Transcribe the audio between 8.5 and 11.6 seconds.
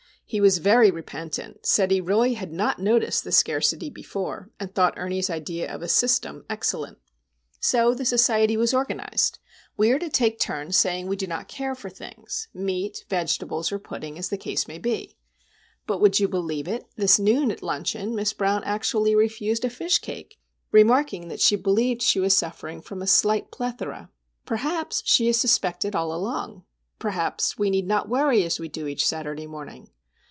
was organised. We are to take turns saying we do not